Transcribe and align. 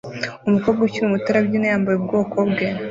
Umukobwa 0.47 0.81
ukiri 0.83 1.11
muto 1.13 1.27
arabyina 1.29 1.65
yambaye 1.71 1.95
ubwoko 1.97 2.37
bwe 2.49 2.65